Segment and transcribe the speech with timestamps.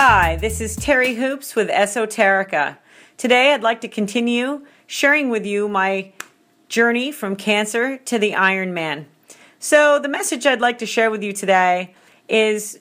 [0.00, 2.78] Hi, this is Terry Hoops with Esoterica.
[3.16, 6.12] Today I'd like to continue sharing with you my
[6.68, 9.06] journey from cancer to the Iron Man.
[9.58, 11.96] So, the message I'd like to share with you today
[12.28, 12.78] is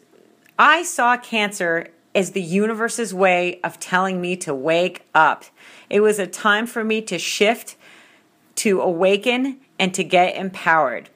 [0.59, 5.45] I saw cancer as the universe's way of telling me to wake up.
[5.89, 7.77] It was a time for me to shift,
[8.57, 11.09] to awaken, and to get empowered.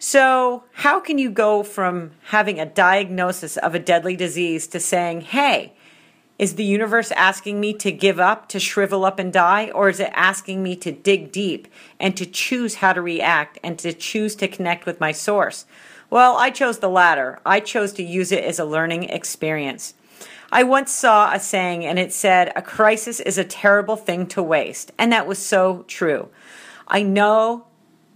[0.00, 5.22] So, how can you go from having a diagnosis of a deadly disease to saying,
[5.22, 5.72] hey,
[6.38, 9.98] is the universe asking me to give up, to shrivel up and die, or is
[9.98, 11.66] it asking me to dig deep
[11.98, 15.66] and to choose how to react and to choose to connect with my source?
[16.10, 17.40] Well, I chose the latter.
[17.44, 19.94] I chose to use it as a learning experience.
[20.52, 24.42] I once saw a saying and it said, A crisis is a terrible thing to
[24.42, 24.92] waste.
[24.96, 26.28] And that was so true.
[26.86, 27.66] I know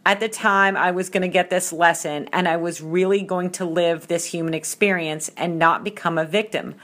[0.04, 3.50] at the time I was going to get this lesson and I was really going
[3.52, 6.74] to live this human experience and not become a victim.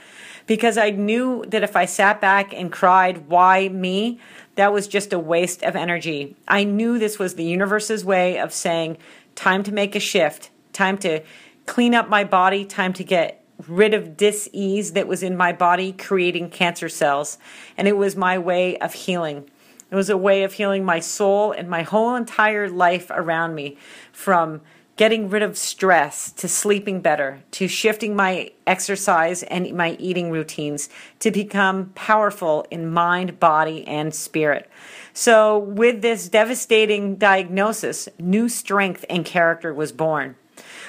[0.47, 4.19] Because I knew that if I sat back and cried, why me?
[4.55, 6.35] That was just a waste of energy.
[6.47, 8.97] I knew this was the universe's way of saying,
[9.35, 11.21] time to make a shift, time to
[11.65, 15.91] clean up my body, time to get rid of dis-ease that was in my body
[15.91, 17.37] creating cancer cells
[17.77, 19.49] and it was my way of healing
[19.91, 23.77] it was a way of healing my soul and my whole entire life around me
[24.11, 24.61] from
[24.99, 30.89] getting rid of stress to sleeping better to shifting my exercise and my eating routines
[31.19, 34.69] to become powerful in mind, body, and spirit.
[35.13, 40.35] So, with this devastating diagnosis, new strength and character was born.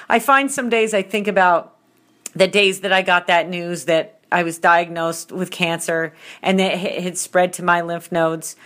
[0.09, 1.77] I find some days I think about
[2.35, 6.73] the days that I got that news that I was diagnosed with cancer and that
[6.73, 8.57] it had spread to my lymph nodes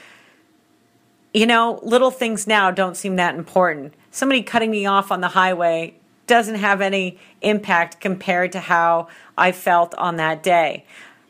[1.36, 3.94] you know, little things now don't seem that important.
[4.10, 5.96] Somebody cutting me off on the highway
[6.28, 10.86] doesn't have any impact compared to how I felt on that day.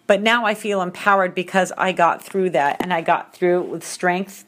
[0.05, 3.67] But now I feel empowered because I got through that and I got through it
[3.67, 4.45] with strength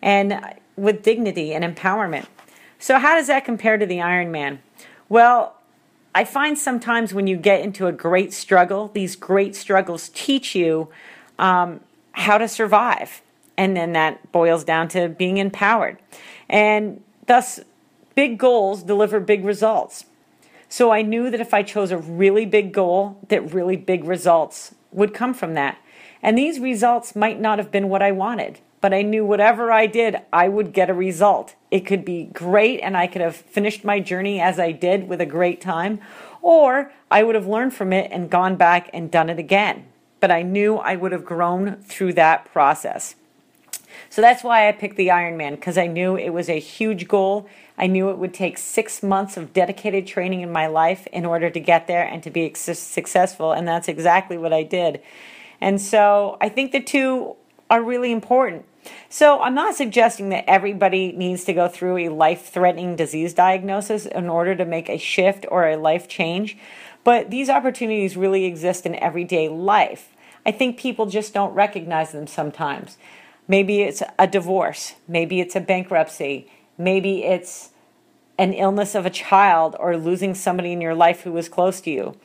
[0.00, 0.40] and
[0.76, 2.26] with dignity and empowerment.
[2.78, 4.60] So, how does that compare to the Iron Man?
[5.08, 5.56] Well,
[6.14, 10.88] I find sometimes when you get into a great struggle, these great struggles teach you
[11.36, 11.80] um,
[12.12, 13.22] how to survive
[13.60, 15.98] and then that boils down to being empowered.
[16.48, 17.60] And thus,
[18.14, 20.06] big goals deliver big results.
[20.70, 24.74] So I knew that if I chose a really big goal, that really big results
[24.92, 25.76] would come from that.
[26.22, 29.86] And these results might not have been what I wanted, but I knew whatever I
[29.86, 31.54] did, I would get a result.
[31.70, 35.20] It could be great and I could have finished my journey as I did with
[35.20, 36.00] a great time,
[36.40, 39.84] or I would have learned from it and gone back and done it again.
[40.18, 43.16] But I knew I would have grown through that process.
[44.08, 47.48] So that's why I picked the Ironman because I knew it was a huge goal.
[47.78, 51.50] I knew it would take six months of dedicated training in my life in order
[51.50, 53.52] to get there and to be successful.
[53.52, 55.00] And that's exactly what I did.
[55.60, 57.36] And so I think the two
[57.68, 58.64] are really important.
[59.08, 64.06] So I'm not suggesting that everybody needs to go through a life threatening disease diagnosis
[64.06, 66.56] in order to make a shift or a life change,
[67.04, 70.10] but these opportunities really exist in everyday life.
[70.46, 72.96] I think people just don't recognize them sometimes.
[73.50, 74.94] Maybe it's a divorce.
[75.08, 76.46] Maybe it's a bankruptcy.
[76.78, 77.70] Maybe it's
[78.38, 81.90] an illness of a child or losing somebody in your life who was close to
[81.90, 82.16] you.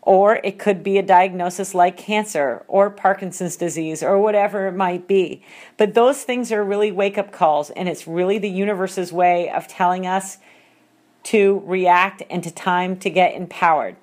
[0.00, 5.08] Or it could be a diagnosis like cancer or Parkinson's disease or whatever it might
[5.08, 5.42] be.
[5.76, 9.66] But those things are really wake up calls, and it's really the universe's way of
[9.66, 10.38] telling us
[11.24, 13.96] to react and to time to get empowered.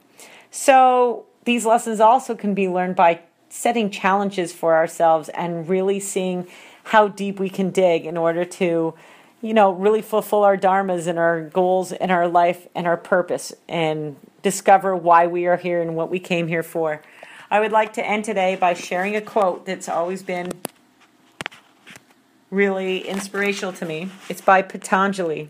[0.51, 6.47] So these lessons also can be learned by setting challenges for ourselves and really seeing
[6.85, 8.93] how deep we can dig in order to
[9.41, 13.53] you know really fulfill our dharmas and our goals and our life and our purpose
[13.67, 17.01] and discover why we are here and what we came here for.
[17.49, 20.51] I would like to end today by sharing a quote that's always been
[22.49, 24.09] really inspirational to me.
[24.29, 25.49] It's by patanjali.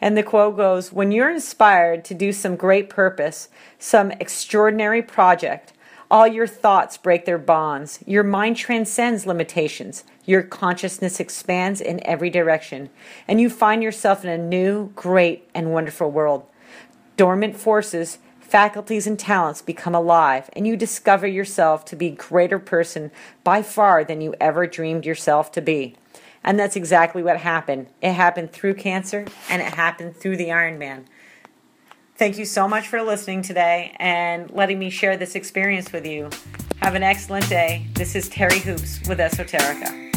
[0.00, 3.48] And the quote goes When you're inspired to do some great purpose,
[3.78, 5.72] some extraordinary project,
[6.10, 8.00] all your thoughts break their bonds.
[8.04, 10.04] Your mind transcends limitations.
[10.24, 12.90] Your consciousness expands in every direction.
[13.28, 16.46] And you find yourself in a new, great, and wonderful world.
[17.16, 22.58] Dormant forces, faculties, and talents become alive, and you discover yourself to be a greater
[22.58, 23.12] person
[23.44, 25.94] by far than you ever dreamed yourself to be.
[26.42, 27.86] And that's exactly what happened.
[28.02, 31.06] It happened through cancer, and it happened through the Iron Man.
[32.20, 36.28] Thank you so much for listening today and letting me share this experience with you.
[36.82, 37.86] Have an excellent day.
[37.94, 40.09] This is Terry Hoops with Esoterica.